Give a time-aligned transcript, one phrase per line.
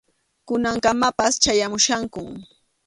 [0.47, 2.29] Kunankamapas chayamuchkankum.